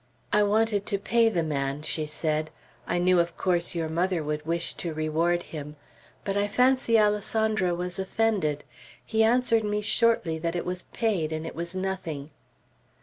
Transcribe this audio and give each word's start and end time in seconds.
"I 0.33 0.41
wanted 0.41 0.87
to 0.87 0.97
pay 0.97 1.29
the 1.29 1.43
man," 1.43 1.83
she 1.83 2.07
said; 2.07 2.49
"I 2.87 2.97
knew 2.97 3.19
of 3.19 3.37
course 3.37 3.75
your 3.75 3.87
mother 3.87 4.23
would 4.23 4.47
wish 4.47 4.73
to 4.73 4.95
reward 4.95 5.43
him. 5.53 5.75
But 6.25 6.35
I 6.35 6.47
fancy 6.47 6.97
Alessandro 6.99 7.75
was 7.75 7.99
offended. 7.99 8.63
He 9.05 9.23
answered 9.23 9.63
me 9.63 9.81
shortly 9.83 10.39
that 10.39 10.55
it 10.55 10.65
was 10.65 10.85
paid, 10.91 11.31
and 11.31 11.45
it 11.45 11.53
was 11.53 11.75
nothing." 11.75 12.31